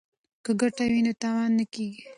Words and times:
که 0.43 0.51
ګټه 0.61 0.83
وي 0.91 1.01
نو 1.05 1.13
تاوان 1.21 1.51
نه 1.59 1.65
کیږي. 1.73 2.03